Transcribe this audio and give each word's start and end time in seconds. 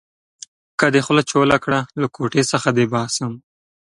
که 0.79 0.85
دې 0.93 1.01
خوله 1.05 1.23
چوله 1.29 1.57
کړه؛ 1.63 1.79
له 2.01 2.07
کوټې 2.15 2.43
څخه 2.51 2.69
دې 2.77 2.85
باسم. 2.93 3.31